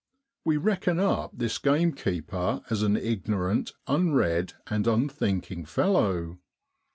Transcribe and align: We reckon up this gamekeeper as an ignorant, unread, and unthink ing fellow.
We 0.43 0.57
reckon 0.57 0.99
up 0.99 1.29
this 1.31 1.59
gamekeeper 1.59 2.63
as 2.71 2.81
an 2.81 2.97
ignorant, 2.97 3.73
unread, 3.85 4.53
and 4.65 4.87
unthink 4.87 5.51
ing 5.51 5.65
fellow. 5.65 6.39